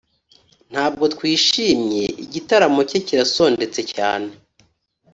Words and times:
ntabwo 0.71 1.03
twishimye[…] 1.13 2.03
Igitaramo 2.25 2.81
cye 2.89 2.99
kirasondetse 3.07 3.81
cyane 3.93 4.29